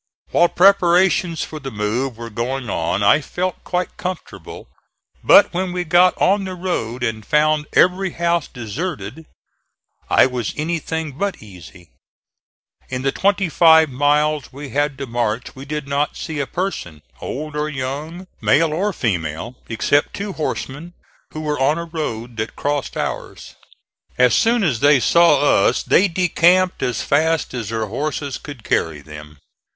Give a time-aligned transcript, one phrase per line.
[0.31, 4.67] While preparations for the move were going on I felt quite comfortable;
[5.23, 9.27] but when we got on the road and found every house deserted
[10.09, 11.91] I was anything but easy.
[12.89, 17.03] In the twenty five miles we had to march we did not see a person,
[17.19, 20.95] old or young, male or female, except two horsemen
[21.31, 23.53] who were on a road that crossed ours.
[24.17, 29.01] As soon as they saw us they decamped as fast as their horses could carry
[29.01, 29.37] them.